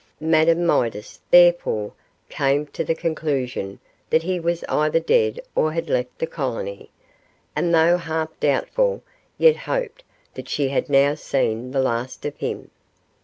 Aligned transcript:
Madame 0.19 0.65
Midas, 0.65 1.19
therefore, 1.29 1.93
came 2.27 2.65
to 2.65 2.83
the 2.83 2.95
conclusion 2.95 3.77
that 4.09 4.23
he 4.23 4.39
was 4.39 4.63
either 4.67 4.99
dead 4.99 5.39
or 5.53 5.73
had 5.73 5.91
left 5.91 6.17
the 6.17 6.25
colony, 6.25 6.89
and 7.55 7.71
though 7.71 7.97
half 7.97 8.29
doubtful, 8.39 9.03
yet 9.37 9.55
hoped 9.55 10.03
that 10.33 10.49
she 10.49 10.69
had 10.69 10.89
now 10.89 11.13
seen 11.13 11.69
the 11.69 11.79
last 11.79 12.25
of 12.25 12.35
him. 12.37 12.71